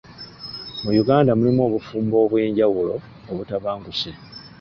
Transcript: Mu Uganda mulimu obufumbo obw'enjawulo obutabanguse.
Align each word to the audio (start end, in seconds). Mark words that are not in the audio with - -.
Mu 0.83 0.91
Uganda 1.01 1.31
mulimu 1.39 1.61
obufumbo 1.67 2.15
obw'enjawulo 2.23 2.95
obutabanguse. 3.31 4.11